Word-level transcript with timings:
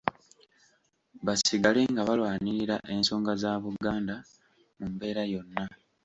Basigale 1.25 1.81
nga 1.91 2.03
balwanirira 2.07 2.75
ensonga 2.93 3.31
za 3.41 3.51
Buganda 3.63 4.15
mu 4.77 4.85
mbeera 4.91 5.23
yonna. 5.33 5.63